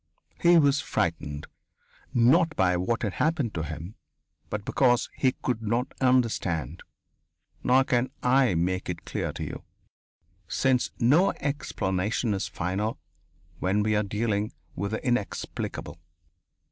He 0.39 0.57
was 0.57 0.81
frightened, 0.81 1.45
not 2.11 2.55
by 2.55 2.75
what 2.75 3.03
had 3.03 3.13
happened 3.13 3.53
to 3.53 3.61
him, 3.61 3.93
but 4.49 4.65
because 4.65 5.11
he 5.15 5.33
could 5.43 5.61
not 5.61 5.93
understand. 6.01 6.81
Nor 7.63 7.83
can 7.83 8.09
I 8.23 8.55
make 8.55 8.89
it 8.89 9.05
clear 9.05 9.31
to 9.33 9.43
you, 9.43 9.63
since 10.47 10.89
no 10.99 11.33
explanation 11.33 12.33
is 12.33 12.47
final 12.47 12.97
when 13.59 13.83
we 13.83 13.95
are 13.95 14.01
dealing 14.01 14.53
with 14.75 14.89
the 14.89 15.05
inexplicable.... 15.05 15.99